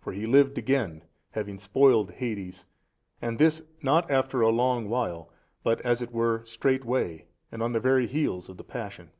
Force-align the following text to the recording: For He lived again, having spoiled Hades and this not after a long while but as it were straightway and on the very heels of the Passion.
For 0.00 0.12
He 0.12 0.28
lived 0.28 0.58
again, 0.58 1.02
having 1.32 1.58
spoiled 1.58 2.12
Hades 2.12 2.66
and 3.20 3.36
this 3.36 3.62
not 3.82 4.08
after 4.08 4.40
a 4.40 4.50
long 4.50 4.88
while 4.88 5.28
but 5.64 5.80
as 5.80 6.00
it 6.00 6.12
were 6.12 6.44
straightway 6.44 7.26
and 7.50 7.60
on 7.64 7.72
the 7.72 7.80
very 7.80 8.06
heels 8.06 8.48
of 8.48 8.58
the 8.58 8.62
Passion. 8.64 9.10